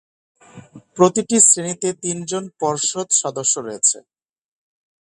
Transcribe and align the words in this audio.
প্রতিটি 0.97 1.37
শ্রেণিতে 1.39 1.89
তিনজন 2.03 2.43
পর্ষদ 2.61 3.07
সদস্য 3.21 3.53
রয়েছে। 3.59 3.97